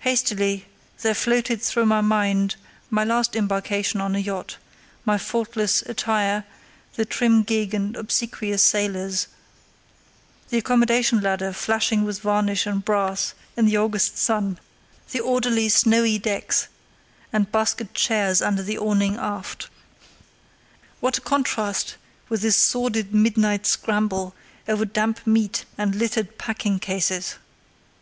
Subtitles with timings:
[0.00, 0.66] Hazily
[1.00, 2.56] there floated through my mind
[2.90, 4.58] my last embarkation on a yacht;
[5.06, 6.44] my faultless attire,
[6.96, 9.28] the trim gig and obsequious sailors,
[10.50, 14.60] the accommodation ladder flashing with varnish and brass in the August sun;
[15.12, 16.68] the orderly, snowy decks
[17.32, 19.70] and basket chairs under the awning aft.
[21.00, 21.96] What a contrast
[22.28, 24.34] with this sordid midnight scramble,
[24.68, 27.36] over damp meat and littered packing cases!